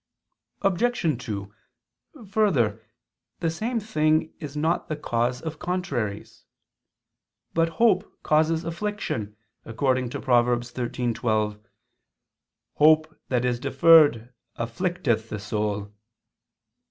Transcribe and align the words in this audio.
Obj. 0.63 1.23
2: 1.25 1.53
Further, 2.29 2.81
the 3.39 3.51
same 3.51 3.79
thing 3.79 4.33
is 4.39 4.57
not 4.57 4.87
the 4.87 4.95
cause 4.95 5.43
of 5.43 5.59
contraries. 5.59 6.43
But 7.53 7.69
hope 7.77 8.11
causes 8.23 8.63
affliction, 8.63 9.37
according 9.63 10.09
to 10.09 10.19
Prov. 10.19 10.47
13:12: 10.61 11.59
"Hope 12.77 13.15
that 13.29 13.45
is 13.45 13.59
deferred 13.59 14.33
afflicteth 14.57 15.29
the 15.29 15.37
soul." 15.37 15.93